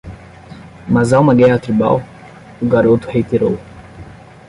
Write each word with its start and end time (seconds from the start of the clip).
"Mas 0.89 1.13
há 1.13 1.19
uma 1.19 1.35
guerra 1.35 1.59
tribal?" 1.59 2.01
o 2.59 2.65
garoto 2.65 3.07
reiterou. 3.07 3.59